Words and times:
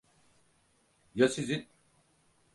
Ya 1.15 1.27
sizin? 1.29 1.67